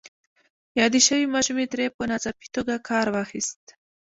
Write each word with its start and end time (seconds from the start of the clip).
يادې 0.79 0.99
شوې 1.07 1.31
ماشومې 1.35 1.65
ترې 1.71 1.85
په 1.95 2.03
ناڅاپي 2.09 2.47
توګه 2.55 2.75
کار 2.89 3.05
واخيست. 3.15 3.63